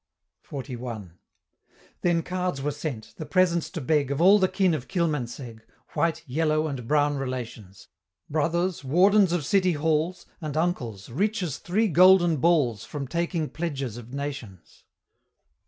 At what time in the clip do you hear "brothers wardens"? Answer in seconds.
8.27-9.31